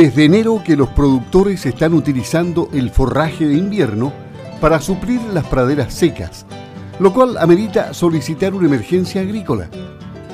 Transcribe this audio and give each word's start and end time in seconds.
desde 0.00 0.24
enero 0.24 0.62
que 0.64 0.78
los 0.78 0.88
productores 0.88 1.66
están 1.66 1.92
utilizando 1.92 2.70
el 2.72 2.88
forraje 2.88 3.46
de 3.46 3.52
invierno 3.52 4.14
para 4.58 4.80
suplir 4.80 5.20
las 5.34 5.44
praderas 5.44 5.92
secas, 5.92 6.46
lo 6.98 7.12
cual 7.12 7.36
amerita 7.36 7.92
solicitar 7.92 8.54
una 8.54 8.66
emergencia 8.66 9.20
agrícola. 9.20 9.68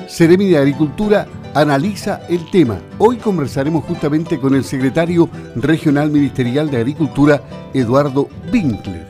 Seremi 0.07 0.45
de 0.45 0.57
Agricultura 0.57 1.27
analiza 1.53 2.21
el 2.29 2.49
tema. 2.49 2.79
Hoy 2.97 3.17
conversaremos 3.17 3.83
justamente 3.83 4.39
con 4.39 4.55
el 4.55 4.63
secretario 4.63 5.29
regional 5.57 6.11
ministerial 6.11 6.71
de 6.71 6.77
Agricultura, 6.77 7.43
Eduardo 7.73 8.29
Winkler. 8.53 9.05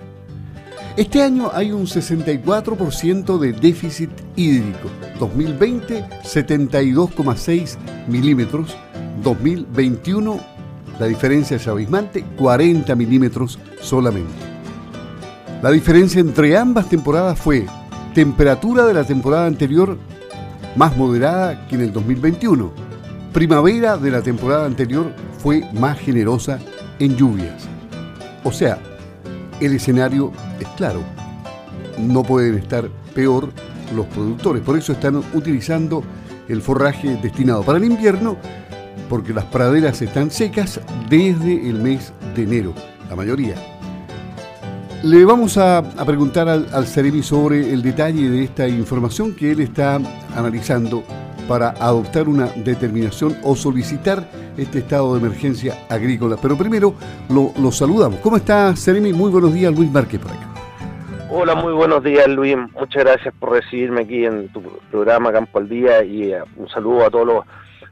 Este 0.95 1.21
año 1.21 1.51
hay 1.53 1.71
un 1.71 1.85
64% 1.85 3.37
de 3.37 3.53
déficit 3.53 4.09
hídrico. 4.35 4.89
2020, 5.19 6.03
72,6 6.23 7.77
milímetros. 8.07 8.75
2021, 9.23 10.39
la 10.99 11.05
diferencia 11.05 11.57
es 11.57 11.67
abismante, 11.67 12.23
40 12.37 12.95
milímetros 12.95 13.59
solamente. 13.81 14.33
La 15.61 15.71
diferencia 15.71 16.21
entre 16.21 16.57
ambas 16.57 16.89
temporadas 16.89 17.39
fue 17.39 17.65
temperatura 18.13 18.85
de 18.85 18.93
la 18.93 19.03
temporada 19.03 19.47
anterior 19.47 19.97
más 20.75 20.95
moderada 20.95 21.67
que 21.67 21.75
en 21.75 21.81
el 21.81 21.93
2021. 21.93 22.71
Primavera 23.33 23.97
de 23.97 24.11
la 24.11 24.21
temporada 24.21 24.65
anterior 24.65 25.11
fue 25.39 25.63
más 25.73 25.97
generosa 25.99 26.59
en 26.99 27.15
lluvias. 27.15 27.67
O 28.43 28.51
sea, 28.51 28.79
el 29.59 29.73
escenario 29.73 30.31
es 30.59 30.67
claro. 30.69 31.01
No 31.97 32.23
pueden 32.23 32.55
estar 32.57 32.87
peor 33.15 33.49
los 33.95 34.05
productores. 34.07 34.61
Por 34.61 34.77
eso 34.77 34.93
están 34.93 35.15
utilizando 35.33 36.03
el 36.47 36.61
forraje 36.61 37.17
destinado 37.21 37.63
para 37.63 37.77
el 37.77 37.85
invierno, 37.85 38.37
porque 39.09 39.33
las 39.33 39.45
praderas 39.45 40.01
están 40.01 40.31
secas 40.31 40.81
desde 41.09 41.69
el 41.69 41.75
mes 41.81 42.13
de 42.35 42.43
enero, 42.43 42.73
la 43.09 43.15
mayoría. 43.15 43.55
Le 45.03 45.23
vamos 45.25 45.57
a, 45.57 45.83
preguntar 46.05 46.49
al, 46.49 46.67
al 46.73 46.87
sobre 47.23 47.71
el 47.71 47.81
detalle 47.81 48.29
de 48.29 48.43
esta 48.43 48.67
información 48.67 49.35
que 49.35 49.51
él 49.51 49.59
está 49.59 49.99
analizando 50.35 51.03
para 51.47 51.69
adoptar 51.69 52.27
una 52.27 52.47
determinación 52.47 53.37
o 53.43 53.55
solicitar 53.55 54.27
este 54.57 54.79
estado 54.79 55.13
de 55.13 55.25
emergencia 55.25 55.75
agrícola. 55.89 56.35
Pero 56.41 56.57
primero 56.57 56.93
lo, 57.29 57.71
saludamos. 57.71 58.19
¿Cómo 58.19 58.37
está, 58.37 58.75
Seremi? 58.75 59.13
Muy 59.13 59.31
buenos 59.31 59.53
días, 59.53 59.73
Luis 59.73 59.91
Márquez 59.91 60.19
por 60.19 60.31
acá. 60.31 60.47
Hola, 61.29 61.55
muy 61.55 61.73
buenos 61.73 62.03
días, 62.03 62.27
Luis. 62.27 62.57
Muchas 62.73 63.03
gracias 63.03 63.33
por 63.39 63.51
recibirme 63.51 64.01
aquí 64.01 64.25
en 64.25 64.49
tu 64.49 64.61
programa 64.91 65.31
Campo 65.31 65.59
al 65.59 65.69
Día 65.69 66.03
y 66.03 66.31
eh, 66.31 66.39
un 66.55 66.67
saludo 66.69 67.05
a 67.05 67.09
todos 67.09 67.27
los 67.27 67.45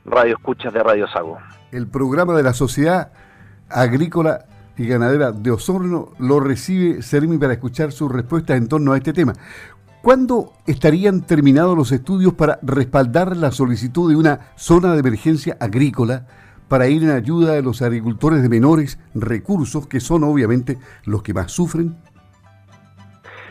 radioescuchas 0.05 0.73
de 0.73 0.83
Radio 0.83 1.07
Sago. 1.07 1.37
El 1.71 1.87
programa 1.87 2.35
de 2.35 2.43
la 2.43 2.53
Sociedad 2.53 3.11
Agrícola 3.69 4.45
y 4.77 4.87
Ganadera 4.87 5.31
de 5.31 5.51
Osorno 5.51 6.09
lo 6.19 6.39
recibe 6.39 7.01
Seremi 7.01 7.37
para 7.37 7.53
escuchar 7.53 7.91
sus 7.91 8.11
respuestas 8.11 8.57
en 8.57 8.67
torno 8.67 8.93
a 8.93 8.97
este 8.97 9.13
tema. 9.13 9.33
¿Cuándo 10.01 10.53
estarían 10.67 11.21
terminados 11.21 11.75
los 11.75 11.91
estudios 11.91 12.33
para 12.33 12.59
respaldar 12.61 13.35
la 13.35 13.51
solicitud 13.51 14.09
de 14.09 14.15
una 14.15 14.51
zona 14.55 14.93
de 14.93 14.99
emergencia 14.99 15.57
agrícola 15.59 16.27
para 16.67 16.87
ir 16.87 17.03
en 17.03 17.11
ayuda 17.11 17.53
de 17.53 17.63
los 17.63 17.81
agricultores 17.81 18.41
de 18.43 18.49
menores 18.49 18.99
recursos, 19.15 19.87
que 19.87 19.99
son 19.99 20.23
obviamente 20.23 20.77
los 21.05 21.23
que 21.23 21.33
más 21.33 21.51
sufren? 21.51 21.95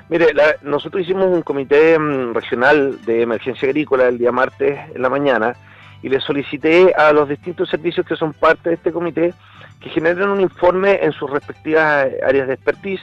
Mire, 0.08 0.26
nosotros 0.62 1.02
hicimos 1.02 1.26
un 1.26 1.42
comité 1.42 1.98
mm, 1.98 2.34
regional 2.34 3.00
de 3.04 3.22
emergencia 3.22 3.68
agrícola 3.68 4.06
el 4.06 4.18
día 4.18 4.30
martes 4.30 4.78
en 4.94 5.02
la 5.02 5.08
mañana 5.08 5.56
y 6.04 6.10
le 6.10 6.20
solicité 6.20 6.92
a 6.94 7.14
los 7.14 7.30
distintos 7.30 7.70
servicios 7.70 8.04
que 8.04 8.14
son 8.14 8.34
parte 8.34 8.68
de 8.68 8.74
este 8.74 8.92
comité 8.92 9.32
que 9.80 9.88
generen 9.88 10.28
un 10.28 10.40
informe 10.42 10.98
en 11.02 11.12
sus 11.12 11.30
respectivas 11.30 12.08
áreas 12.22 12.46
de 12.46 12.52
expertise 12.52 13.00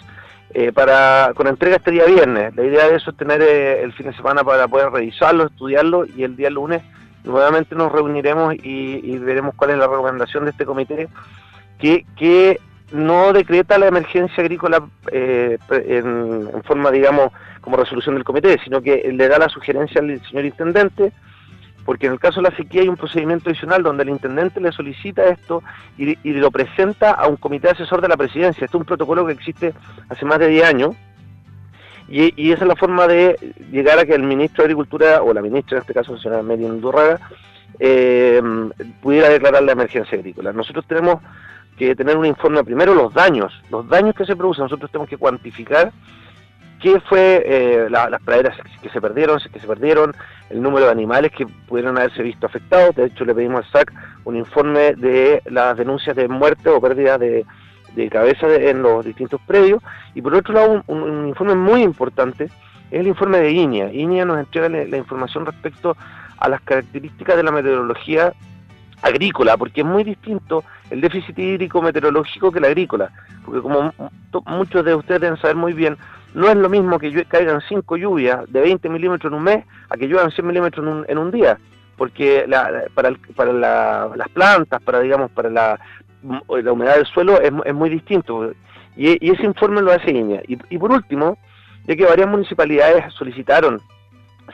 eh, 0.53 0.71
para 0.71 1.31
con 1.33 1.47
entrega 1.47 1.77
este 1.77 1.89
día 1.89 2.05
viernes. 2.05 2.55
La 2.55 2.63
idea 2.63 2.87
de 2.87 2.97
eso 2.97 3.09
es 3.09 3.17
tener 3.17 3.41
eh, 3.41 3.81
el 3.81 3.91
fin 3.93 4.05
de 4.05 4.15
semana 4.15 4.43
para 4.43 4.67
poder 4.67 4.91
revisarlo, 4.91 5.47
estudiarlo 5.47 6.05
y 6.05 6.23
el 6.23 6.35
día 6.35 6.51
lunes 6.51 6.83
nuevamente 7.23 7.73
nos 7.73 7.91
reuniremos 7.91 8.53
y, 8.53 9.17
veremos 9.17 9.55
cuál 9.55 9.71
es 9.71 9.77
la 9.77 9.87
recomendación 9.87 10.43
de 10.45 10.51
este 10.51 10.65
comité 10.65 11.07
que, 11.79 12.05
que 12.15 12.59
no 12.91 13.33
decreta 13.33 13.79
la 13.79 13.87
emergencia 13.87 14.43
agrícola 14.43 14.83
eh, 15.11 15.57
en, 15.71 16.61
forma, 16.65 16.91
digamos, 16.91 17.31
como 17.61 17.77
resolución 17.77 18.13
del 18.13 18.23
comité, 18.23 18.59
sino 18.63 18.79
que 18.79 19.11
le 19.11 19.27
da 19.27 19.39
la 19.39 19.49
sugerencia 19.49 20.01
al 20.01 20.21
señor 20.27 20.45
intendente 20.45 21.11
porque 21.91 22.07
en 22.07 22.13
el 22.13 22.19
caso 22.21 22.41
de 22.41 22.49
la 22.49 22.55
sequía 22.55 22.83
hay 22.83 22.87
un 22.87 22.95
procedimiento 22.95 23.49
adicional 23.49 23.83
donde 23.83 24.03
el 24.03 24.09
intendente 24.11 24.61
le 24.61 24.71
solicita 24.71 25.25
esto 25.25 25.61
y, 25.97 26.15
lo 26.23 26.49
presenta 26.49 27.11
a 27.11 27.27
un 27.27 27.35
comité 27.35 27.69
asesor 27.69 27.99
de 27.99 28.07
la 28.07 28.15
presidencia. 28.15 28.63
Este 28.63 28.77
es 28.77 28.79
un 28.79 28.85
protocolo 28.85 29.25
que 29.25 29.33
existe 29.33 29.73
hace 30.07 30.23
más 30.23 30.39
de 30.39 30.47
10 30.47 30.63
años 30.63 30.95
y, 32.07 32.49
esa 32.53 32.63
es 32.63 32.67
la 32.69 32.77
forma 32.77 33.07
de 33.07 33.35
llegar 33.73 33.99
a 33.99 34.05
que 34.05 34.15
el 34.15 34.23
ministro 34.23 34.63
de 34.63 34.67
Agricultura, 34.67 35.21
o 35.21 35.33
la 35.33 35.41
ministra 35.41 35.79
en 35.79 35.81
este 35.81 35.93
caso, 35.93 36.13
la 36.15 36.21
señora 36.21 36.41
Mary 36.41 36.63
Durraga, 36.63 37.19
eh, 37.77 38.41
pudiera 39.01 39.27
declarar 39.27 39.61
la 39.61 39.73
emergencia 39.73 40.17
agrícola. 40.17 40.53
Nosotros 40.53 40.85
tenemos 40.87 41.17
que 41.77 41.93
tener 41.93 42.15
un 42.15 42.25
informe 42.25 42.63
primero 42.63 42.95
los 42.95 43.13
daños, 43.13 43.51
los 43.69 43.85
daños 43.89 44.15
que 44.15 44.25
se 44.25 44.37
producen, 44.37 44.63
nosotros 44.63 44.89
tenemos 44.91 45.09
que 45.09 45.17
cuantificar 45.17 45.91
qué 46.81 46.99
fue 47.01 47.43
eh, 47.45 47.87
las 47.89 48.21
praderas 48.23 48.57
que 48.81 48.89
se 48.89 48.99
perdieron, 48.99 49.39
que 49.39 49.59
se 49.59 49.67
perdieron, 49.67 50.13
el 50.49 50.61
número 50.61 50.87
de 50.87 50.91
animales 50.91 51.31
que 51.31 51.45
pudieron 51.45 51.97
haberse 51.97 52.23
visto 52.23 52.47
afectados. 52.47 52.95
De 52.95 53.05
hecho, 53.05 53.23
le 53.23 53.35
pedimos 53.35 53.65
al 53.65 53.71
SAC 53.71 53.93
un 54.25 54.35
informe 54.35 54.95
de 54.95 55.41
las 55.45 55.77
denuncias 55.77 56.15
de 56.15 56.27
muerte 56.27 56.69
o 56.69 56.81
pérdida 56.81 57.17
de, 57.17 57.45
cabeza 58.09 58.47
en 58.53 58.81
los 58.81 59.05
distintos 59.05 59.39
predios. 59.45 59.81
Y 60.15 60.21
por 60.21 60.33
otro 60.33 60.53
lado, 60.53 60.83
un, 60.87 61.27
informe 61.27 61.55
muy 61.55 61.83
importante 61.83 62.45
es 62.45 62.99
el 62.99 63.07
informe 63.07 63.39
de 63.39 63.51
INEA. 63.51 63.93
INEA 63.93 64.25
nos 64.25 64.39
entrega 64.39 64.67
la, 64.67 64.97
información 64.97 65.45
respecto 65.45 65.95
a 66.37 66.49
las 66.49 66.61
características 66.61 67.37
de 67.37 67.43
la 67.43 67.51
meteorología 67.51 68.33
agrícola, 69.03 69.57
porque 69.57 69.81
es 69.81 69.87
muy 69.87 70.03
distinto 70.03 70.63
el 70.89 71.01
déficit 71.01 71.37
hídrico 71.37 71.81
meteorológico 71.81 72.51
que 72.51 72.59
la 72.59 72.67
agrícola, 72.67 73.11
porque 73.45 73.61
como 73.61 73.93
muchos 74.45 74.85
de 74.85 74.95
ustedes 74.95 75.21
deben 75.21 75.37
saber 75.37 75.55
muy 75.55 75.73
bien, 75.73 75.97
no 76.33 76.49
es 76.49 76.55
lo 76.55 76.69
mismo 76.69 76.99
que 76.99 77.25
caigan 77.25 77.61
5 77.67 77.97
lluvias 77.97 78.51
de 78.51 78.61
20 78.61 78.89
milímetros 78.89 79.31
en 79.31 79.37
un 79.37 79.43
mes 79.43 79.65
a 79.89 79.97
que 79.97 80.07
lluevan 80.07 80.31
100 80.31 80.47
milímetros 80.47 80.85
en 80.85 80.93
un, 80.93 81.05
en 81.07 81.17
un 81.17 81.31
día, 81.31 81.57
porque 81.97 82.45
para, 82.93 83.13
para 83.35 83.53
las 84.15 84.29
plantas, 84.29 84.81
para 84.81 84.99
digamos 85.01 85.31
para 85.31 85.49
la, 85.49 85.79
la 86.23 86.71
humedad 86.71 86.95
del 86.95 87.05
suelo 87.05 87.39
es, 87.41 87.51
es 87.65 87.73
muy 87.73 87.89
distinto. 87.89 88.51
Y, 88.95 89.31
ese 89.31 89.43
informe 89.43 89.81
lo 89.81 89.91
hace 89.91 90.11
INEA. 90.11 90.41
Y, 90.47 90.57
y 90.69 90.77
por 90.77 90.91
último, 90.91 91.37
ya 91.85 91.95
que 91.95 92.05
varias 92.05 92.27
municipalidades 92.27 93.13
solicitaron 93.13 93.81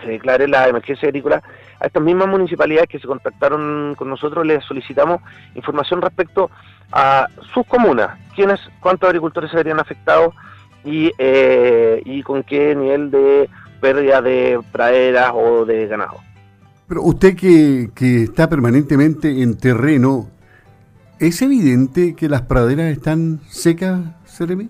se 0.04 0.12
declare 0.12 0.48
la 0.48 0.68
emergencia 0.68 1.08
agrícola, 1.08 1.42
a 1.80 1.86
estas 1.86 2.02
mismas 2.04 2.28
municipalidades 2.28 2.90
que 2.90 3.00
se 3.00 3.08
contactaron 3.08 3.96
con 3.96 4.10
nosotros 4.10 4.46
les 4.46 4.64
solicitamos 4.64 5.22
información 5.56 6.02
respecto 6.02 6.50
a 6.92 7.28
sus 7.54 7.66
comunas, 7.68 8.18
quiénes, 8.36 8.60
cuántos 8.80 9.08
agricultores 9.08 9.52
se 9.52 9.58
verían 9.58 9.80
afectados 9.80 10.34
y, 10.84 11.12
eh, 11.18 12.02
y 12.06 12.24
con 12.24 12.44
qué 12.44 12.76
nivel 12.76 13.12
de 13.12 13.50
pérdida 13.82 14.22
de 14.22 14.60
praderas 14.72 15.32
o 15.34 15.66
de 15.66 15.88
ganado. 15.88 16.18
Pero 16.88 17.04
usted 17.04 17.36
que, 17.36 17.90
que 17.94 18.24
está 18.24 18.50
permanentemente 18.50 19.42
en 19.42 19.58
terreno, 19.58 20.30
¿es 21.20 21.42
evidente 21.42 22.16
que 22.16 22.30
las 22.30 22.44
praderas 22.44 22.92
están 22.92 23.42
secas, 23.48 24.00
Seremi? 24.26 24.70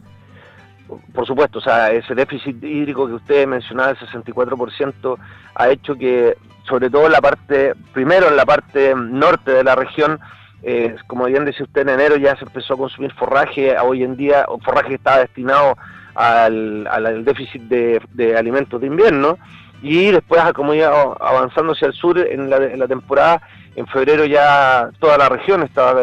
por 1.14 1.26
supuesto, 1.26 1.60
o 1.60 1.62
sea, 1.62 1.92
ese 1.92 2.16
déficit 2.16 2.64
hídrico 2.64 3.08
que 3.08 3.14
usted 3.14 3.48
mencionaba, 3.48 3.92
el 3.92 3.98
64%, 3.98 5.18
ha 5.56 5.70
hecho 5.70 5.96
que, 5.96 6.38
sobre 6.68 6.90
todo 6.90 7.06
en 7.06 7.12
la 7.12 7.22
parte, 7.22 7.74
primero 7.94 8.30
en 8.30 8.38
la 8.38 8.46
parte 8.46 8.94
norte 8.96 9.52
de 9.52 9.64
la 9.64 9.76
región, 9.76 10.20
eh, 10.64 10.96
como 11.06 11.26
bien 11.26 11.46
decía 11.46 11.66
usted, 11.66 11.82
en 11.82 11.90
enero 11.90 12.18
ya 12.18 12.36
se 12.36 12.46
empezó 12.46 12.74
a 12.74 12.78
consumir 12.78 13.14
forraje, 13.14 13.78
hoy 13.80 14.04
en 14.04 14.18
día, 14.18 14.46
forraje 14.64 14.90
que 14.90 14.96
estaba 14.96 15.20
destinado 15.20 15.78
al, 16.16 16.88
al 16.88 17.24
déficit 17.24 17.62
de, 17.64 18.36
alimentos 18.38 18.82
de 18.82 18.88
invierno, 18.88 19.38
y 19.82 20.12
después, 20.12 20.42
como 20.56 20.74
iba 20.74 20.90
avanzando 21.20 21.74
hacia 21.74 21.88
el 21.88 21.94
sur 21.94 22.18
en 22.18 22.50
la, 22.50 22.88
temporada, 22.88 23.42
en 23.76 23.86
febrero 23.86 24.26
ya 24.26 24.90
toda 25.00 25.20
la 25.20 25.30
región 25.30 25.62
estaba 25.62 26.02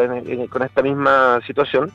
con 0.49 0.63
esta 0.63 0.81
misma 0.81 1.41
situación. 1.45 1.91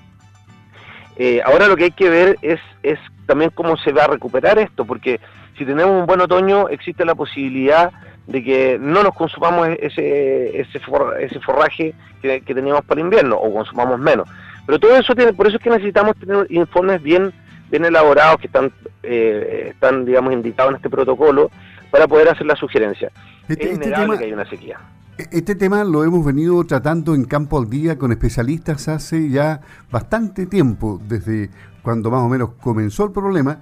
Eh, 1.16 1.40
ahora 1.44 1.68
lo 1.68 1.76
que 1.76 1.84
hay 1.84 1.90
que 1.90 2.10
ver 2.10 2.36
es, 2.42 2.60
es 2.82 2.98
también 3.26 3.50
cómo 3.54 3.78
se 3.78 3.92
va 3.92 4.04
a 4.04 4.08
recuperar 4.08 4.58
esto, 4.58 4.84
porque 4.84 5.20
si 5.56 5.64
tenemos 5.64 5.98
un 5.98 6.06
buen 6.06 6.20
otoño 6.20 6.68
existe 6.68 7.04
la 7.04 7.14
posibilidad 7.14 7.92
de 8.30 8.44
que 8.44 8.78
no 8.80 9.02
nos 9.02 9.14
consumamos 9.14 9.68
ese, 9.80 10.60
ese, 10.60 10.80
ese 11.20 11.40
forraje 11.40 11.94
que, 12.22 12.40
teníamos 12.40 12.84
para 12.84 13.00
el 13.00 13.06
invierno 13.06 13.36
o 13.36 13.52
consumamos 13.52 13.98
menos. 13.98 14.28
Pero 14.66 14.78
todo 14.78 14.96
eso 14.96 15.14
tiene, 15.16 15.32
por 15.32 15.48
eso 15.48 15.56
es 15.56 15.62
que 15.62 15.70
necesitamos 15.70 16.16
tener 16.16 16.46
informes 16.48 17.02
bien, 17.02 17.32
bien 17.70 17.84
elaborados 17.84 18.40
que 18.40 18.46
están, 18.46 18.72
eh, 19.02 19.70
están 19.72 20.04
digamos, 20.04 20.32
indicados 20.32 20.70
en 20.70 20.76
este 20.76 20.88
protocolo 20.88 21.50
para 21.90 22.06
poder 22.06 22.28
hacer 22.28 22.46
la 22.46 22.54
sugerencia. 22.54 23.10
Este, 23.48 23.66
es 23.66 23.72
este 23.72 23.90
tema, 23.90 24.16
que 24.16 24.24
hay 24.26 24.32
una 24.32 24.48
sequía. 24.48 24.78
E-, 25.18 25.26
este 25.32 25.56
tema 25.56 25.82
lo 25.82 26.04
hemos 26.04 26.24
venido 26.24 26.62
tratando 26.64 27.16
en 27.16 27.24
Campo 27.24 27.58
al 27.58 27.68
Día 27.68 27.98
con 27.98 28.12
especialistas 28.12 28.86
hace 28.86 29.28
ya 29.28 29.60
bastante 29.90 30.46
tiempo, 30.46 31.00
desde 31.02 31.50
cuando 31.82 32.12
más 32.12 32.20
o 32.20 32.28
menos 32.28 32.50
comenzó 32.60 33.06
el 33.06 33.10
problema. 33.10 33.60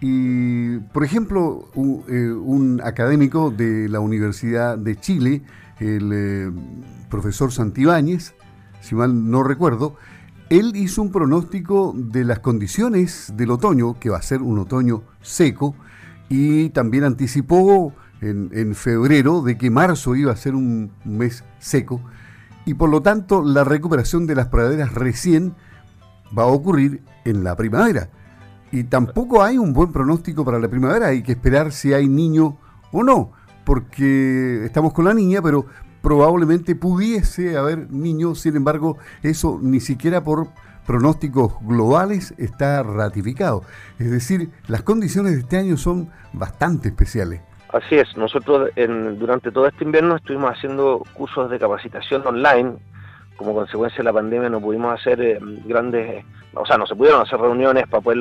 Y, 0.00 0.78
por 0.78 1.04
ejemplo, 1.04 1.68
eh, 2.08 2.32
un, 2.32 2.80
académico 2.82 3.50
de 3.50 3.88
la 3.88 4.00
Universidad 4.00 4.78
de 4.78 4.96
Chile, 4.96 5.42
el 5.78 6.10
eh, 6.12 6.50
profesor 7.10 7.52
Santibáñez, 7.52 8.34
si 8.80 8.94
mal 8.94 9.30
no 9.30 9.42
recuerdo, 9.42 9.96
él 10.48 10.74
hizo 10.74 11.02
un 11.02 11.12
pronóstico 11.12 11.94
de 11.94 12.24
las 12.24 12.40
condiciones 12.40 13.32
del 13.36 13.50
otoño, 13.52 13.98
que 14.00 14.10
va 14.10 14.18
a 14.18 14.22
ser 14.22 14.42
un 14.42 14.58
otoño 14.58 15.02
seco, 15.20 15.76
y 16.28 16.70
también 16.70 17.04
anticipó 17.04 17.92
en, 18.20 18.74
febrero 18.74 19.42
de 19.42 19.56
que 19.56 19.70
marzo 19.70 20.16
iba 20.16 20.32
a 20.32 20.36
ser 20.36 20.54
un 20.54 20.92
mes 21.04 21.44
seco, 21.58 22.00
y 22.64 22.74
por 22.74 22.90
lo 22.90 23.02
tanto 23.02 23.42
la 23.42 23.64
recuperación 23.64 24.26
de 24.26 24.34
las 24.34 24.48
praderas 24.48 24.94
recién 24.94 25.54
va 26.36 26.44
a 26.44 26.46
ocurrir 26.46 27.02
en 27.24 27.44
la 27.44 27.54
primavera. 27.56 28.10
Y 28.72 28.84
tampoco 28.84 29.42
hay 29.42 29.58
un 29.58 29.72
buen 29.72 29.92
pronóstico 29.92 30.44
para 30.44 30.58
la 30.58 30.68
primavera, 30.68 31.08
hay 31.08 31.22
que 31.22 31.32
esperar 31.32 31.72
si 31.72 31.92
hay 31.92 32.06
niño 32.08 32.56
o 32.92 33.02
no, 33.02 33.32
porque 33.64 34.64
estamos 34.64 34.92
con 34.92 35.04
la 35.06 35.14
niña, 35.14 35.42
pero 35.42 35.66
probablemente 36.02 36.74
pudiese 36.74 37.56
haber 37.56 37.90
niños, 37.90 38.40
sin 38.40 38.56
embargo, 38.56 38.98
eso 39.22 39.58
ni 39.60 39.80
siquiera 39.80 40.22
por 40.22 40.48
pronósticos 40.86 41.54
globales 41.62 42.34
está 42.38 42.82
ratificado. 42.82 43.62
Es 43.98 44.10
decir, 44.10 44.50
las 44.66 44.82
condiciones 44.82 45.32
de 45.32 45.40
este 45.40 45.58
año 45.58 45.76
son 45.76 46.10
bastante 46.32 46.88
especiales. 46.88 47.42
Así 47.72 47.96
es, 47.96 48.16
nosotros 48.16 48.70
durante 49.16 49.52
todo 49.52 49.68
este 49.68 49.84
invierno 49.84 50.16
estuvimos 50.16 50.50
haciendo 50.50 51.04
cursos 51.14 51.48
de 51.50 51.58
capacitación 51.58 52.26
online. 52.26 52.74
Como 53.36 53.54
consecuencia 53.54 53.98
de 53.98 54.04
la 54.04 54.12
pandemia 54.12 54.50
no 54.50 54.60
pudimos 54.60 54.92
hacer 54.92 55.20
eh, 55.20 55.38
grandes, 55.64 56.24
o 56.52 56.66
sea, 56.66 56.76
no 56.76 56.86
se 56.86 56.94
pudieron 56.94 57.22
hacer 57.22 57.38
reuniones 57.38 57.86
para 57.88 58.02
poder 58.02 58.18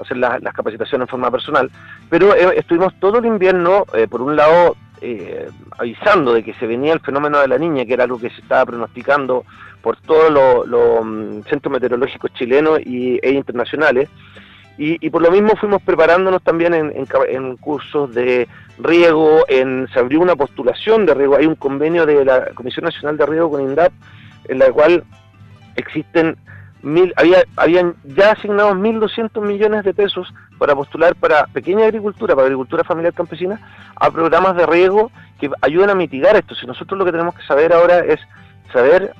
hacer 0.00 0.16
las 0.16 0.54
capacitaciones 0.54 1.06
en 1.06 1.10
forma 1.10 1.30
personal, 1.30 1.70
pero 2.08 2.34
eh, 2.34 2.54
estuvimos 2.56 2.94
todo 3.00 3.18
el 3.18 3.26
invierno, 3.26 3.84
eh, 3.94 4.06
por 4.08 4.22
un 4.22 4.36
lado, 4.36 4.76
eh, 5.00 5.48
avisando 5.78 6.32
de 6.32 6.42
que 6.42 6.54
se 6.54 6.66
venía 6.66 6.92
el 6.92 7.00
fenómeno 7.00 7.38
de 7.38 7.48
la 7.48 7.58
niña, 7.58 7.84
que 7.84 7.94
era 7.94 8.04
algo 8.04 8.18
que 8.18 8.30
se 8.30 8.40
estaba 8.40 8.66
pronosticando 8.66 9.44
por 9.82 9.96
todos 10.00 10.66
los 10.66 11.04
mm, 11.04 11.42
centros 11.48 11.72
meteorológicos 11.72 12.32
chilenos 12.34 12.80
y, 12.84 13.18
e 13.22 13.30
internacionales. 13.30 14.08
Y, 14.80 15.10
por 15.10 15.22
lo 15.22 15.32
mismo 15.32 15.56
fuimos 15.56 15.82
preparándonos 15.82 16.40
también 16.40 16.72
en, 16.72 17.56
cursos 17.56 18.14
de 18.14 18.46
riego, 18.78 19.44
en, 19.48 19.88
se 19.92 19.98
abrió 19.98 20.20
una 20.20 20.36
postulación 20.36 21.04
de 21.04 21.14
riego, 21.14 21.34
hay 21.34 21.46
un 21.46 21.56
convenio 21.56 22.06
de 22.06 22.24
la 22.24 22.46
Comisión 22.54 22.84
Nacional 22.84 23.16
de 23.16 23.26
Riego 23.26 23.50
con 23.50 23.62
INDAP, 23.62 23.92
en 24.46 24.60
la 24.60 24.70
cual 24.70 25.02
existen 25.74 26.36
mil, 26.82 27.12
había, 27.16 27.44
habían 27.56 27.94
ya 28.04 28.32
asignados 28.32 28.74
1.200 28.74 29.40
millones 29.42 29.84
de 29.84 29.94
pesos 29.94 30.32
para 30.58 30.74
postular 30.74 31.14
para 31.14 31.46
pequeña 31.46 31.84
agricultura, 31.84 32.34
para 32.34 32.46
agricultura 32.46 32.84
familiar 32.84 33.12
campesina, 33.12 33.60
a 33.96 34.10
programas 34.10 34.56
de 34.56 34.66
riego 34.66 35.10
que 35.40 35.50
ayuden 35.62 35.90
a 35.90 35.94
mitigar 35.94 36.36
esto. 36.36 36.54
Si 36.54 36.66
nosotros 36.66 36.98
lo 36.98 37.04
que 37.04 37.12
tenemos 37.12 37.34
que 37.34 37.46
saber 37.46 37.72
ahora 37.72 38.00
es 38.00 38.20
saber 38.72 39.12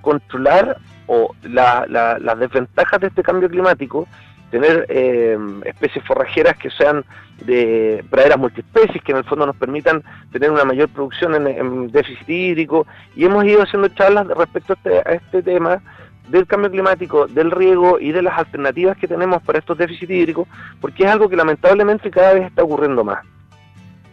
controlar 0.00 0.78
o 1.06 1.34
las 1.42 2.38
desventajas 2.38 3.00
de 3.00 3.08
este 3.08 3.22
cambio 3.22 3.48
climático, 3.48 4.06
tener 4.50 4.84
eh, 4.90 5.38
especies 5.64 6.04
forrajeras 6.04 6.56
que 6.58 6.70
sean 6.70 7.04
de 7.44 8.04
praderas 8.10 8.38
multiespecies, 8.38 9.02
que 9.02 9.12
en 9.12 9.18
el 9.18 9.24
fondo 9.24 9.46
nos 9.46 9.56
permitan 9.56 10.02
tener 10.30 10.50
una 10.50 10.64
mayor 10.64 10.88
producción 10.90 11.34
en, 11.34 11.90
déficit 11.90 12.28
hídrico, 12.28 12.86
y 13.16 13.24
hemos 13.24 13.44
ido 13.44 13.62
haciendo 13.62 13.88
charlas 13.88 14.26
respecto 14.28 14.74
a 14.74 14.76
este, 14.76 15.08
a 15.08 15.12
este 15.14 15.42
tema 15.42 15.82
del 16.28 16.46
cambio 16.46 16.70
climático, 16.70 17.26
del 17.26 17.50
riego 17.50 17.98
y 18.00 18.12
de 18.12 18.22
las 18.22 18.38
alternativas 18.38 18.96
que 18.96 19.08
tenemos 19.08 19.42
para 19.42 19.58
estos 19.58 19.76
déficits 19.76 20.10
hídricos, 20.10 20.48
porque 20.80 21.04
es 21.04 21.10
algo 21.10 21.28
que 21.28 21.36
lamentablemente 21.36 22.10
cada 22.10 22.34
vez 22.34 22.46
está 22.46 22.62
ocurriendo 22.62 23.04
más. 23.04 23.24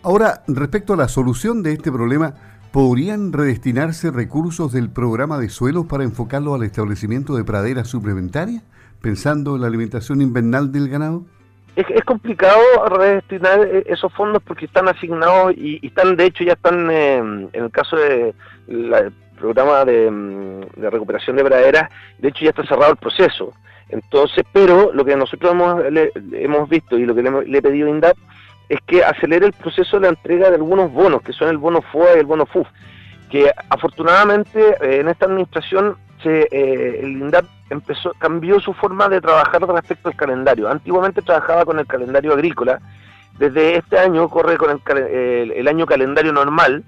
Ahora, 0.01 0.43
respecto 0.47 0.93
a 0.93 0.97
la 0.97 1.07
solución 1.07 1.61
de 1.61 1.73
este 1.73 1.91
problema, 1.91 2.33
¿podrían 2.71 3.33
redestinarse 3.33 4.11
recursos 4.11 4.71
del 4.71 4.89
programa 4.89 5.37
de 5.37 5.49
suelos 5.49 5.85
para 5.87 6.03
enfocarlo 6.03 6.53
al 6.53 6.63
establecimiento 6.63 7.35
de 7.35 7.43
praderas 7.43 7.87
suplementarias, 7.87 8.63
pensando 9.01 9.55
en 9.55 9.61
la 9.61 9.67
alimentación 9.67 10.21
invernal 10.21 10.71
del 10.71 10.89
ganado? 10.89 11.25
Es, 11.75 12.03
complicado 12.03 12.59
redestinar 12.89 13.61
eh, 13.61 13.83
esos 13.87 14.11
fondos 14.13 14.41
porque 14.43 14.65
están 14.65 14.89
asignados 14.89 15.53
y, 15.55 15.85
están, 15.85 16.17
de 16.17 16.25
hecho, 16.25 16.43
ya 16.43 16.53
están 16.53 16.89
eh, 16.91 17.17
en 17.17 17.49
el 17.53 17.71
caso 17.71 17.95
de 17.95 18.33
la, 18.67 19.11
programa 19.39 19.83
mm, 19.83 20.61
de, 20.75 20.89
recuperación 20.89 21.35
de 21.35 21.43
praderas, 21.43 21.89
de 22.17 22.29
hecho 22.29 22.43
ya 22.43 22.49
está 22.49 22.63
cerrado 22.63 22.91
el 22.91 22.97
proceso. 22.97 23.53
Entonces, 23.89 24.45
pero 24.53 24.91
lo 24.93 25.03
que 25.03 25.15
nosotros 25.15 25.51
hemos, 25.51 25.81
hemos 26.33 26.69
visto 26.69 26.97
y 26.97 27.05
lo 27.05 27.15
que 27.15 27.23
le, 27.23 27.57
he 27.57 27.61
pedido 27.61 27.87
a 27.87 27.91
INDAP 27.91 28.17
es 28.67 28.79
que 28.85 29.03
acelere 29.03 29.47
el 29.47 29.53
proceso 29.53 29.97
de 29.97 30.03
la 30.03 30.09
entrega 30.09 30.49
de 30.49 30.57
algunos 30.57 30.91
bonos, 30.91 31.23
que 31.23 31.33
son 31.33 31.49
el 31.49 31.57
bono 31.57 31.81
FOA 31.81 32.15
y 32.15 32.19
el 32.19 32.27
bono 32.27 32.45
FUF, 32.45 32.67
que 33.31 33.51
afortunadamente 33.69 34.59
eh, 34.81 34.99
en 34.99 35.07
esta 35.07 35.25
administración 35.25 35.97
se, 36.21 36.41
eh, 36.51 36.99
el 37.01 37.13
INDAP 37.13 37.45
empezó, 37.71 38.11
cambió 38.19 38.59
su 38.59 38.73
forma 38.73 39.09
de 39.09 39.21
trabajar 39.21 39.61
respecto 39.67 40.09
al 40.09 40.15
calendario. 40.15 40.69
Antiguamente 40.69 41.23
trabajaba 41.23 41.65
con 41.65 41.79
el 41.79 41.87
calendario 41.87 42.33
agrícola, 42.33 42.79
desde 43.39 43.77
este 43.77 43.97
año 43.97 44.27
corre 44.29 44.57
con 44.57 44.81
el 44.85 45.67
año 45.67 45.85
calendario 45.85 46.33
normal, 46.33 46.83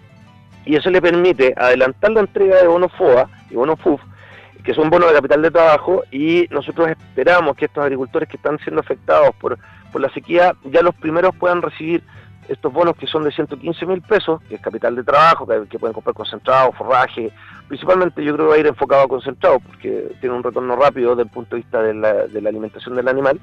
y 0.66 0.76
eso 0.76 0.90
le 0.90 1.02
permite 1.02 1.54
adelantar 1.58 2.12
la 2.12 2.22
entrega 2.22 2.58
de 2.58 2.68
bonos 2.68 2.92
FOA 2.94 3.30
y 3.50 3.56
bonos 3.56 3.80
FUF, 3.80 4.02
que 4.64 4.74
son 4.74 4.90
bonos 4.90 5.10
de 5.10 5.16
capital 5.16 5.42
de 5.42 5.52
trabajo, 5.52 6.04
y 6.12 6.48
nosotros 6.52 6.90
esperamos 6.90 7.56
que 7.56 7.66
estos 7.66 7.84
agricultores 7.84 8.30
que 8.30 8.38
están 8.38 8.60
siendo 8.60 8.82
afectados 8.82 9.36
por, 9.36 9.58
por 9.92 10.02
la 10.02 10.10
sequía, 10.10 10.54
ya 10.66 10.82
los 10.82 10.96
primeros 10.96 11.36
puedan 11.36 11.62
recibir 11.62 12.04
estos 12.48 12.74
bonos 12.74 12.96
que 12.98 13.08
son 13.08 13.24
de 13.24 13.32
115 13.32 13.86
mil 13.86 14.02
pesos, 14.02 14.42
que 14.50 14.56
es 14.56 14.62
capital 14.62 14.96
de 14.96 15.04
trabajo, 15.04 15.48
que, 15.48 15.80
pueden 15.80 15.94
comprar 15.94 16.14
concentrado, 16.14 16.72
forraje, 16.74 17.32
principalmente 17.68 18.24
yo 18.24 18.34
creo 18.34 18.48
que 18.48 18.50
va 18.50 18.56
a 18.56 18.60
ir 18.60 18.68
enfocado 18.68 19.04
a 19.04 19.08
concentrado, 19.08 19.60
porque 19.60 20.12
tiene 20.20 20.36
un 20.36 20.44
retorno 20.44 20.76
rápido 20.76 21.12
desde 21.12 21.24
el 21.24 21.30
punto 21.30 21.56
de 21.56 21.62
vista 21.62 21.82
de 21.82 21.94
la, 21.94 22.28
de 22.28 22.42
la 22.42 22.50
alimentación 22.50 22.96
del 22.96 23.08
animal. 23.08 23.40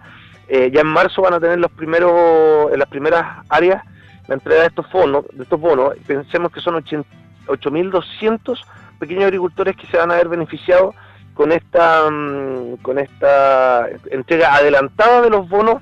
Eh, 0.48 0.70
ya 0.72 0.80
en 0.80 0.86
marzo 0.88 1.22
van 1.22 1.34
a 1.34 1.40
tener 1.40 1.58
los 1.58 1.70
primeros, 1.72 2.72
en 2.72 2.78
las 2.78 2.88
primeras 2.88 3.44
áreas 3.48 3.82
la 4.28 4.34
entrega 4.34 4.60
de 4.60 4.66
estos 4.68 4.86
fondos, 4.86 5.24
de 5.32 5.42
estos 5.42 5.60
bonos, 5.60 5.94
pensemos 6.06 6.52
que 6.52 6.60
son 6.60 6.74
8.200 6.76 8.60
pequeños 8.98 9.24
agricultores 9.24 9.74
que 9.76 9.86
se 9.86 9.96
van 9.96 10.10
a 10.10 10.16
ver 10.16 10.28
beneficiados 10.28 10.94
con 11.34 11.52
esta 11.52 12.10
mm, 12.10 12.76
con 12.82 12.98
esta 12.98 13.88
entrega 14.10 14.54
adelantada 14.54 15.22
de 15.22 15.30
los 15.30 15.48
bonos 15.48 15.80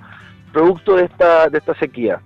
producto 0.52 0.96
de 0.96 1.04
esta 1.04 1.48
de 1.48 1.58
esta 1.58 1.74
sequía. 1.74 2.20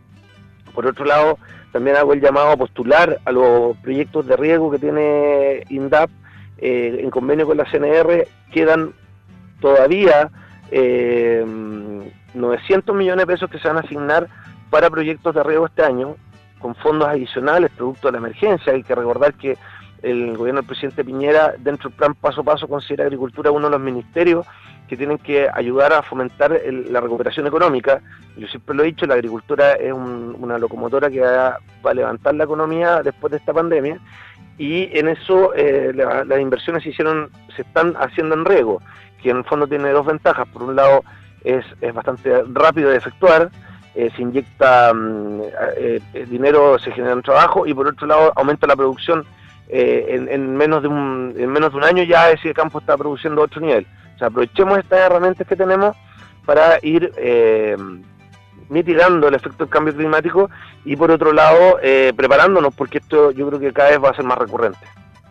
Por 0.75 0.87
otro 0.87 1.04
lado, 1.04 1.38
también 1.73 1.97
hago 1.97 2.12
el 2.12 2.21
llamado 2.21 2.50
a 2.50 2.56
postular 2.56 3.18
a 3.25 3.33
los 3.33 3.76
proyectos 3.78 4.26
de 4.26 4.37
riego 4.37 4.71
que 4.71 4.78
tiene 4.78 5.64
INDAP 5.68 6.11
eh, 6.59 6.99
en 7.00 7.11
convenio 7.11 7.47
con 7.47 7.56
la 7.56 7.64
CNR. 7.64 8.26
Quedan 8.52 8.92
todavía 9.61 10.30
eh, 10.71 11.44
900 12.35 12.94
millones 12.94 13.26
de 13.26 13.33
pesos 13.33 13.50
que 13.50 13.59
se 13.59 13.68
van 13.68 13.78
a 13.78 13.80
asignar 13.80 14.28
para 14.70 14.88
proyectos 14.88 15.34
de 15.34 15.42
riego 15.42 15.66
este 15.66 15.82
año, 15.82 16.16
con 16.58 16.74
fondos 16.76 17.08
adicionales, 17.08 17.70
producto 17.76 18.08
de 18.08 18.12
la 18.12 18.18
emergencia. 18.18 18.72
Hay 18.72 18.82
que 18.82 18.94
recordar 18.94 19.34
que 19.34 19.58
el 20.02 20.36
gobierno 20.36 20.60
del 20.60 20.68
presidente 20.68 21.04
Piñera, 21.04 21.54
dentro 21.58 21.90
del 21.90 21.98
plan 21.98 22.14
paso 22.14 22.40
a 22.40 22.44
paso, 22.44 22.68
considera 22.68 23.04
agricultura 23.04 23.50
uno 23.50 23.66
de 23.66 23.72
los 23.72 23.80
ministerios 23.80 24.46
que 24.88 24.96
tienen 24.96 25.18
que 25.18 25.48
ayudar 25.52 25.92
a 25.92 26.02
fomentar 26.02 26.60
la 26.90 27.00
recuperación 27.00 27.46
económica. 27.46 28.00
Yo 28.36 28.48
siempre 28.48 28.74
lo 28.74 28.82
he 28.82 28.86
dicho, 28.86 29.06
la 29.06 29.14
agricultura 29.14 29.74
es 29.74 29.92
una 29.92 30.58
locomotora 30.58 31.08
que 31.08 31.20
va, 31.20 31.58
a 31.84 31.94
levantar 31.94 32.34
la 32.34 32.44
economía 32.44 33.00
después 33.02 33.30
de 33.30 33.36
esta 33.36 33.52
pandemia 33.52 34.00
y 34.58 34.90
en 34.98 35.08
eso 35.08 35.54
eh, 35.54 35.92
las 35.94 36.40
inversiones 36.40 36.82
se 36.82 36.90
hicieron, 36.90 37.30
se 37.54 37.62
están 37.62 37.94
haciendo 38.00 38.34
en 38.34 38.44
riego, 38.44 38.82
que 39.22 39.30
en 39.30 39.38
el 39.38 39.44
fondo 39.44 39.68
tiene 39.68 39.90
dos 39.90 40.06
ventajas. 40.06 40.48
Por 40.48 40.64
un 40.64 40.74
lado, 40.74 41.04
es, 41.44 41.64
es 41.80 41.94
bastante 41.94 42.42
rápido 42.52 42.90
de 42.90 42.96
efectuar, 42.96 43.50
eh, 43.94 44.11
se 44.14 44.23
inyecta 44.23 44.92
mm, 44.94 45.40
eh, 45.76 46.00
eh, 46.14 46.26
dinero, 46.26 46.78
se 46.78 46.92
genera 46.92 47.20
trabajo 47.23 47.66
y 47.66 47.75
por 47.75 47.88
otro 47.88 48.06
lado 48.06 48.32
aumenta 48.37 48.66
la 48.66 48.76
producción. 48.76 49.25
en, 49.73 50.56
menos 50.56 50.82
de 50.82 50.88
un, 50.88 51.32
en 51.38 51.49
menos 51.49 51.70
de 51.70 51.78
un 51.78 51.85
año 51.85 52.02
ya 52.02 52.30
ese 52.30 52.52
campo 52.52 52.80
está 52.80 52.97
produciendo 52.97 53.42
otro 53.42 53.61
nivel. 53.61 53.87
O 54.16 54.18
sea, 54.18 54.28
aprovechemos 54.28 54.78
estas 54.78 55.00
herramientas 55.00 55.47
que 55.47 55.56
tenemos 55.56 55.97
para 56.44 56.78
ir 56.82 57.12
mitigando 58.68 59.28
el 59.28 59.35
efecto 59.35 59.64
del 59.64 59.73
cambio 59.73 59.94
climático 59.94 60.50
y 60.85 60.97
por 60.97 61.11
otro 61.12 61.32
lado 61.32 61.78
preparándonos 62.16 62.75
porque 62.75 62.99
esto 62.99 63.30
yo 63.30 63.47
creo 63.49 63.61
que 63.61 63.73
cada 63.73 63.90
vez 63.90 64.02
va 64.02 64.11
a 64.11 64.14
ser 64.14 64.25
más 64.25 64.38
recurrente. 64.38 64.85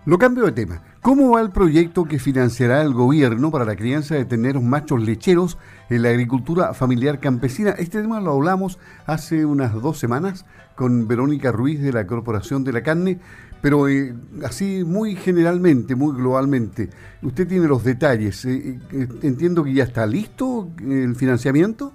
Lo 0.10 0.18
cambio 0.18 0.46
de 0.46 0.54
tema. 0.54 0.82
¿Cómo 1.04 1.30
va 1.30 1.42
el 1.42 1.52
proyecto 1.52 2.06
que 2.06 2.18
financiará 2.18 2.82
el 2.82 2.96
gobierno 2.96 3.52
para 3.52 3.64
la 3.64 3.76
crianza 3.76 4.16
de 4.16 4.26
teneros 4.26 4.64
machos 4.64 5.04
lecheros 5.04 5.60
en 5.92 6.02
la 6.02 6.10
agricultura 6.10 6.74
familiar 6.74 7.20
campesina? 7.20 7.76
Este 7.78 8.02
tema 8.02 8.20
lo 8.20 8.32
hablamos 8.32 8.80
hace 9.06 9.46
unas 9.46 9.72
dos 9.80 10.00
semanas 10.00 10.48
con 10.74 11.08
Verónica 11.08 11.52
Ruiz 11.52 11.80
de 11.80 11.94
la 11.94 12.08
Corporación 12.08 12.64
de 12.64 12.74
la 12.74 12.82
Carne, 12.82 13.20
Pero 13.62 13.88
eh, 13.88 14.16
así 14.44 14.84
muy 14.84 15.16
generalmente, 15.16 15.94
muy 15.94 16.16
globalmente, 16.16 16.90
usted 17.22 17.48
tiene 17.48 17.68
los 17.68 17.84
detalles. 17.84 18.46
Eh, 18.46 18.80
eh, 18.92 19.08
entiendo 19.22 19.64
que 19.64 19.76
ya 19.76 19.84
está 19.84 20.08
listo 20.08 20.72
el 20.80 21.16
financiamiento. 21.16 21.94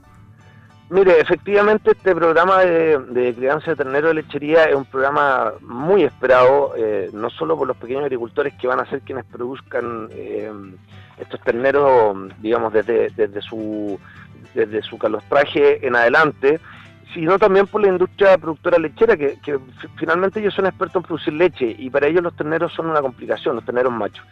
Mire, 0.90 1.18
efectivamente 1.18 1.92
este 1.92 2.14
programa 2.14 2.60
de, 2.60 3.34
crianza 3.34 3.70
de 3.70 3.76
ternero 3.76 4.08
de 4.08 4.14
lechería 4.14 4.64
es 4.64 4.74
un 4.74 4.84
programa 4.84 5.54
muy 5.62 6.04
esperado, 6.04 6.74
no 7.12 7.30
solo 7.30 7.56
por 7.56 7.66
los 7.66 7.76
pequeños 7.76 8.04
agricultores 8.04 8.52
que 8.60 8.66
van 8.66 8.80
a 8.80 8.90
ser 8.90 9.00
quienes 9.00 9.24
produzcan 9.24 10.10
estos 11.18 11.40
terneros, 11.40 12.16
digamos, 12.40 12.72
desde, 12.72 13.08
desde 13.16 13.40
su 13.40 13.98
desde 14.54 14.82
su 14.82 14.98
calostraje 14.98 15.86
en 15.86 15.96
adelante, 15.96 16.60
sino 17.12 17.38
también 17.38 17.66
por 17.66 17.82
la 17.82 17.88
industria 17.88 18.38
productora 18.38 18.78
lechera, 18.78 19.16
que, 19.16 19.38
finalmente 19.96 20.40
ellos 20.40 20.54
son 20.54 20.66
expertos 20.66 20.96
en 20.96 21.02
producir 21.02 21.32
leche 21.34 21.76
y 21.78 21.90
para 21.90 22.06
ellos 22.06 22.22
los 22.22 22.36
terneros 22.36 22.72
son 22.72 22.86
una 22.86 23.00
complicación, 23.00 23.56
los 23.56 23.64
terneros 23.64 23.92
machos. 23.92 24.24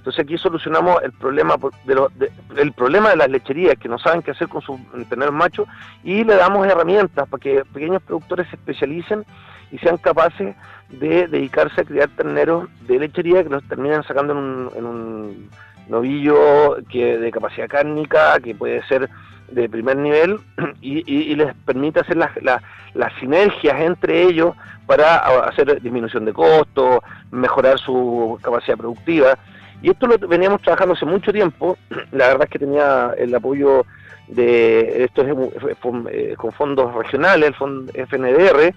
Entonces 0.00 0.24
aquí 0.24 0.38
solucionamos 0.38 0.96
el 1.02 1.12
problema 1.12 1.56
de, 1.84 2.30
el 2.56 2.72
problema 2.72 3.10
de 3.10 3.16
las 3.16 3.28
lecherías 3.28 3.76
que 3.76 3.86
no 3.86 3.98
saben 3.98 4.22
qué 4.22 4.30
hacer 4.30 4.48
con 4.48 4.62
sus 4.62 4.80
terneros 5.10 5.34
machos 5.34 5.68
y 6.02 6.24
le 6.24 6.36
damos 6.36 6.66
herramientas 6.66 7.28
para 7.28 7.38
que 7.38 7.62
pequeños 7.66 8.00
productores 8.02 8.48
se 8.48 8.56
especialicen 8.56 9.26
y 9.70 9.76
sean 9.76 9.98
capaces 9.98 10.56
de 10.88 11.28
dedicarse 11.28 11.82
a 11.82 11.84
criar 11.84 12.08
terneros 12.16 12.70
de 12.88 12.98
lechería 12.98 13.42
que 13.42 13.50
los 13.50 13.62
terminan 13.64 14.02
sacando 14.04 14.32
en 14.32 14.86
un, 14.86 15.50
novillo 15.88 16.78
que 16.88 17.18
de 17.18 17.30
capacidad 17.30 17.68
cárnica, 17.68 18.40
que 18.40 18.54
puede 18.54 18.82
ser 18.86 19.10
de 19.50 19.68
primer 19.68 19.98
nivel 19.98 20.38
y, 20.80 21.34
les 21.34 21.52
permite 21.66 22.00
hacer 22.00 22.16
las, 22.16 22.30
las, 22.42 23.12
sinergias 23.18 23.78
entre 23.80 24.22
ellos 24.22 24.54
para 24.86 25.16
hacer 25.44 25.82
disminución 25.82 26.24
de 26.24 26.32
costos, 26.32 27.00
mejorar 27.30 27.78
su 27.78 28.38
capacidad 28.40 28.78
productiva. 28.78 29.36
Y 29.82 29.90
esto 29.90 30.06
lo 30.06 30.18
veníamos 30.18 30.60
trabajando 30.62 30.94
hace 30.94 31.06
mucho 31.06 31.32
tiempo. 31.32 31.78
La 32.12 32.28
verdad 32.28 32.44
es 32.44 32.50
que 32.50 32.58
tenía 32.58 33.14
el 33.16 33.34
apoyo 33.34 33.86
de 34.28 35.04
esto 35.04 35.22
eh, 35.22 36.34
con 36.36 36.52
fondos 36.52 36.94
regionales, 36.94 37.48
el 37.48 37.54
fondo 37.54 37.92
FNDR, 37.92 38.74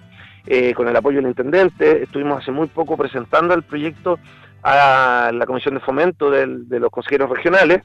eh, 0.47 0.73
con 0.73 0.87
el 0.87 0.95
apoyo 0.95 1.17
del 1.17 1.27
intendente. 1.27 2.03
Estuvimos 2.03 2.41
hace 2.41 2.51
muy 2.51 2.67
poco 2.67 2.97
presentando 2.97 3.53
el 3.53 3.63
proyecto 3.63 4.19
a 4.63 5.31
la 5.33 5.45
Comisión 5.45 5.75
de 5.75 5.81
Fomento 5.81 6.31
de 6.31 6.79
los 6.79 6.89
consejeros 6.89 7.29
regionales 7.29 7.83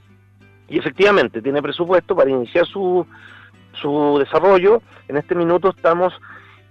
y 0.69 0.79
efectivamente 0.79 1.43
tiene 1.43 1.63
presupuesto 1.63 2.15
para 2.15 2.31
iniciar 2.31 2.67
su, 2.67 3.07
su 3.73 4.17
desarrollo. 4.19 4.83
En 5.09 5.17
este 5.17 5.35
minuto 5.35 5.71
estamos 5.71 6.13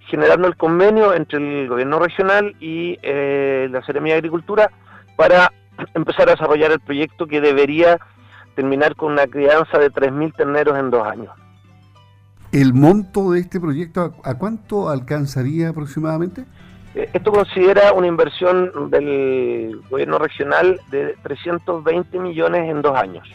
generando 0.08 0.48
el 0.48 0.56
convenio 0.56 1.14
entre 1.14 1.38
el 1.64 1.68
gobierno 1.68 2.00
regional 2.00 2.56
y 2.60 2.98
eh, 3.02 3.68
la 3.72 3.84
Seremía 3.84 4.14
de 4.14 4.20
Agricultura 4.20 4.72
para 5.16 5.52
empezar 5.94 6.30
a 6.30 6.32
desarrollar 6.32 6.72
el 6.72 6.80
proyecto 6.80 7.28
que 7.28 7.42
debería 7.42 8.00
terminar 8.56 8.96
con 8.96 9.14
una 9.14 9.28
crianza 9.28 9.78
de 9.78 9.92
3.000 9.92 10.36
terneros 10.36 10.78
en 10.78 10.90
dos 10.90 11.08
años. 11.08 11.30
¿El 12.52 12.74
monto 12.74 13.32
de 13.32 13.42
este 13.42 13.60
proyecto 13.60 14.16
a, 14.24 14.36
cuánto 14.36 14.90
alcanzaría 14.90 15.70
aproximadamente? 15.70 16.46
Eh, 16.96 17.10
esto 17.14 17.32
considera 17.32 17.94
una 17.94 18.08
inversión 18.08 18.90
del 18.90 19.82
gobierno 19.90 20.18
regional 20.18 20.80
de 20.90 21.16
320 21.22 22.20
millones 22.20 22.70
en 22.70 22.82
dos 22.82 22.98
años. 22.98 23.28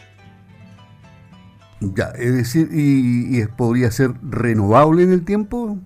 Ya, 1.79 2.11
es 2.15 2.35
decir, 2.35 2.69
y, 2.71 3.45
podría 3.57 3.91
ser 3.91 4.11
renovable 4.23 5.03
en 5.03 5.11
el 5.11 5.25
tiempo. 5.25 5.77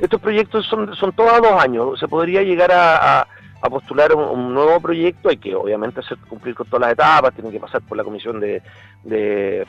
Estos 0.00 0.20
proyectos 0.20 0.66
son, 0.66 0.94
son 0.94 1.12
todos 1.12 1.32
a 1.32 1.40
dos 1.40 1.62
años. 1.62 1.98
Se 2.00 2.08
podría 2.08 2.42
llegar 2.42 2.70
a, 2.72 3.26
postular 3.62 4.14
un, 4.14 4.54
nuevo 4.54 4.80
proyecto. 4.80 5.28
Hay 5.28 5.36
que, 5.36 5.54
obviamente, 5.54 6.00
hacer 6.00 6.18
cumplir 6.28 6.54
con 6.54 6.66
todas 6.66 6.82
las 6.82 6.92
etapas. 6.92 7.34
Tiene 7.34 7.50
que 7.50 7.60
pasar 7.60 7.82
por 7.82 7.96
la 7.96 8.04
comisión 8.04 8.40
de, 8.40 8.62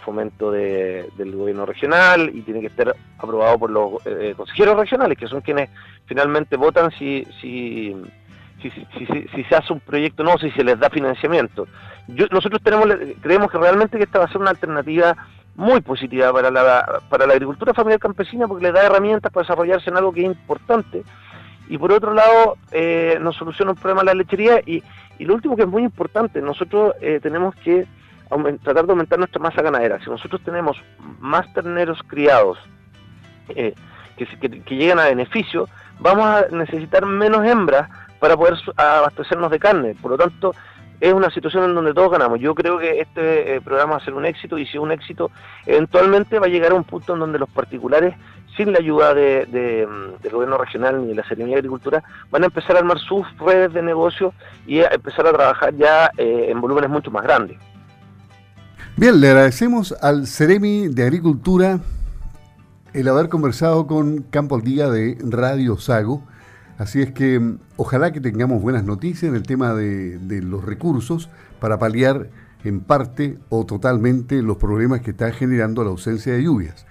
fomento 0.04 0.52
del 0.52 1.36
gobierno 1.36 1.66
regional 1.66 2.30
y 2.34 2.42
tiene 2.42 2.62
que 2.62 2.68
estar 2.68 2.96
aprobado 3.18 3.58
por 3.58 3.72
los 3.72 4.06
eh, 4.06 4.34
consejeros 4.36 4.78
regionales, 4.78 5.18
que 5.18 5.28
son 5.28 5.42
quienes 5.42 5.70
finalmente 6.06 6.58
votan 6.58 6.92
si, 6.92 7.26
se 7.42 7.96
hace 9.56 9.74
un 9.74 9.80
proyecto 9.80 10.24
no, 10.24 10.38
si 10.38 10.52
se 10.52 10.64
les 10.64 10.80
da 10.80 10.90
financiamiento. 10.90 11.68
Nosotros 12.32 12.62
tenemos 12.64 12.88
creemos 13.22 13.52
que 13.52 13.58
realmente 13.58 14.02
esta 14.02 14.20
va 14.20 14.26
a 14.26 14.32
ser 14.32 14.42
una 14.42 14.50
alternativa 14.50 15.16
muy 15.56 15.82
positiva 15.82 16.32
para 16.32 16.50
la, 16.50 17.02
para 17.10 17.28
la 17.28 17.34
agricultura 17.34 17.74
familiar 17.74 18.00
campesina 18.00 18.48
porque 18.48 18.64
le 18.64 18.72
da 18.72 18.86
herramientas 18.86 19.32
para 19.32 19.44
desarrollarse 19.44 19.90
en 19.90 19.98
algo 19.98 20.14
que 20.14 20.22
es 20.22 20.28
importante 20.28 21.04
y 21.70 21.78
por 21.78 21.92
otro 21.92 22.14
lado 22.14 22.58
eh, 22.72 23.18
nos 23.22 23.36
soluciona 23.38 23.72
un 23.72 23.78
problema 23.78 24.04
la 24.04 24.16
lechería 24.16 24.60
y, 24.66 24.84
y, 25.20 25.26
lo 25.26 25.36
último 25.36 25.56
que 25.56 25.62
es 25.62 25.68
muy 25.68 25.84
importante, 25.84 26.42
nosotros 26.42 26.96
eh, 27.00 27.20
tenemos 27.22 27.56
que 27.56 27.88
tratar 28.64 28.86
de 28.86 28.92
aumentar 28.92 29.18
nuestra 29.18 29.42
masa 29.42 29.62
ganadera. 29.62 30.00
Si 30.04 30.10
nosotros 30.10 30.42
tenemos 30.44 30.78
más 31.20 31.52
terneros 31.54 32.00
criados 32.08 32.58
eh, 33.50 33.74
que, 34.18 34.26
que, 34.26 34.62
que 34.62 34.76
llegan 34.76 35.00
a 35.00 35.06
beneficio, 35.06 35.70
vamos 36.00 36.26
a 36.26 36.48
necesitar 36.52 37.06
menos 37.06 37.46
hembras 37.46 37.90
para 38.20 38.36
poder 38.36 38.56
abastecernos 38.76 39.52
de 39.52 39.60
carne. 39.60 39.96
Por 40.02 40.12
lo 40.12 40.18
tanto, 40.18 40.54
es 41.00 41.14
una 41.14 41.30
situación 41.30 41.66
en 41.66 41.76
donde 41.76 41.94
todos 41.94 42.12
ganamos. 42.12 42.40
Yo 42.40 42.54
creo 42.56 42.78
que 42.78 43.00
este 43.00 43.56
eh, 43.56 43.62
programa 43.62 43.94
va 43.94 43.98
a 43.98 44.06
ser 44.06 44.14
un 44.14 44.26
éxito 44.26 44.58
y 44.58 44.66
si 44.66 44.78
es 44.78 44.84
un 44.84 44.92
éxito, 44.92 45.32
eventualmente 45.66 46.40
va 46.40 46.48
a 46.48 46.50
llegar 46.50 46.72
a 46.72 46.76
un 46.76 46.84
punto 46.84 47.14
en 47.14 47.20
donde 47.20 47.40
los 47.40 47.50
particulares, 47.50 48.16
sin 48.58 48.72
la 48.74 48.80
ayuda 48.80 49.14
de, 49.14 49.88
mm, 49.88 50.22
del 50.22 50.32
gobierno 50.32 50.58
regional 50.58 51.02
ni 51.02 51.08
de 51.10 51.16
la 51.16 51.24
Seremía 51.24 51.56
de 51.56 51.60
Agricultura, 51.60 52.04
van 52.30 52.44
a 52.44 52.48
empezar 52.48 52.76
a 52.76 52.80
armar 52.80 53.00
sus 53.00 53.26
redes 53.38 53.74
de 53.74 53.82
negocio 53.82 54.34
y 54.68 54.82
a 54.82 54.90
empezar 54.90 55.28
a 55.28 55.34
trabajar 55.34 55.74
ya 55.76 56.12
eh, 56.18 56.48
en 56.50 56.60
volúmenes 56.60 56.90
mucho 56.90 57.12
más 57.12 57.24
grandes. 57.24 57.58
Bien, 58.98 59.20
le 59.22 59.30
agradecemos 59.30 59.94
al 60.02 60.28
Ceremi 60.28 60.90
de 60.90 61.04
Agricultura 61.04 61.80
el 62.94 63.08
haber 63.08 63.30
conversado 63.30 63.88
con 63.88 64.24
Campo 64.24 64.56
al 64.56 64.64
de 64.64 65.18
Radio 65.22 65.78
Sago 65.78 66.24
Así 66.80 67.02
es 67.02 67.12
que 67.12 67.38
mm, 67.40 67.60
ojalá 67.76 68.12
que 68.12 68.22
tengamos 68.22 68.62
buenas 68.62 68.86
noticias 68.86 69.30
en 69.30 69.36
el 69.36 69.44
tema 69.44 69.74
de, 69.74 70.18
los 70.42 70.66
recursos 70.66 71.30
para 71.60 71.78
paliar 71.78 72.28
en 72.64 72.80
parte 72.80 73.38
o 73.50 73.66
totalmente 73.66 74.42
los 74.42 74.58
problemas 74.58 75.02
que 75.02 75.12
está 75.12 75.32
generando 75.32 75.84
la 75.84 75.90
ausencia 75.90 76.34
de 76.34 76.44
lluvias. 76.44 76.88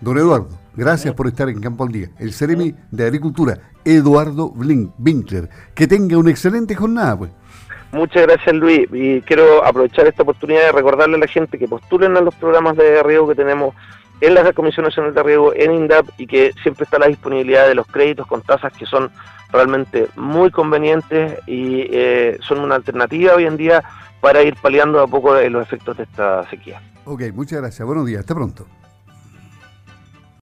Don 0.00 0.16
Eduardo, 0.18 0.48
gracias 0.74 1.14
por 1.14 1.26
estar 1.26 1.48
en 1.50 1.60
Campo 1.60 1.84
al 1.84 1.92
Día. 1.92 2.10
El 2.18 2.32
Ceremi 2.32 2.74
de 2.90 3.04
Agricultura, 3.04 3.58
Eduardo 3.84 4.52
Winkler. 4.98 5.50
Que 5.74 5.86
tenga 5.86 6.16
una 6.16 6.30
excelente 6.30 6.74
jornada, 6.74 7.18
pues. 7.18 7.30
Muchas 7.92 8.22
gracias, 8.22 8.54
Luis. 8.54 8.88
Y 8.90 9.20
quiero 9.20 9.64
aprovechar 9.64 10.06
esta 10.06 10.22
oportunidad 10.22 10.62
de 10.62 10.72
recordarle 10.72 11.16
a 11.16 11.20
la 11.20 11.28
gente 11.28 11.58
que 11.58 11.68
postulen 11.68 12.16
a 12.16 12.20
los 12.22 12.34
programas 12.34 12.76
de 12.76 13.02
riego 13.02 13.28
que 13.28 13.34
tenemos 13.34 13.74
en 14.20 14.34
la 14.34 14.52
Comisión 14.52 14.84
Nacional 14.84 15.14
de 15.14 15.22
Riego, 15.22 15.52
en 15.54 15.74
INDAP, 15.74 16.08
y 16.18 16.26
que 16.26 16.52
siempre 16.62 16.84
está 16.84 16.98
la 16.98 17.06
disponibilidad 17.06 17.66
de 17.66 17.74
los 17.74 17.86
créditos 17.86 18.26
con 18.26 18.42
tasas 18.42 18.72
que 18.72 18.86
son 18.86 19.10
realmente 19.52 20.08
muy 20.16 20.50
convenientes 20.50 21.38
y 21.46 21.86
eh, 21.90 22.38
son 22.40 22.60
una 22.60 22.74
alternativa 22.74 23.34
hoy 23.34 23.44
en 23.44 23.56
día 23.56 23.82
para 24.20 24.42
ir 24.42 24.56
paliando 24.60 25.00
a 25.00 25.06
poco 25.06 25.34
los 25.34 25.62
efectos 25.62 25.96
de 25.96 26.04
esta 26.04 26.48
sequía. 26.48 26.80
Ok, 27.04 27.22
muchas 27.34 27.60
gracias. 27.60 27.86
Buenos 27.86 28.06
días. 28.06 28.20
Hasta 28.20 28.34
pronto. 28.34 28.66